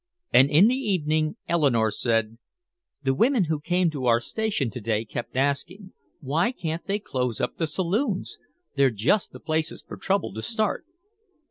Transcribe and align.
And 0.33 0.49
in 0.49 0.67
the 0.67 0.73
evening 0.73 1.35
Eleanore 1.47 1.91
said: 1.91 2.39
"The 3.03 3.13
women 3.13 3.43
who 3.43 3.59
came 3.59 3.91
to 3.91 4.07
our 4.07 4.19
station 4.19 4.71
to 4.71 4.81
day 4.81 5.05
kept 5.05 5.35
asking, 5.35 5.93
'Why 6.21 6.51
can't 6.51 6.83
they 6.87 6.97
close 6.97 7.39
up 7.39 7.57
the 7.57 7.67
saloons? 7.67 8.39
They're 8.75 8.89
just 8.89 9.31
the 9.31 9.39
places 9.39 9.85
for 9.87 9.97
trouble 9.97 10.33
to 10.33 10.41
start.'" 10.41 10.85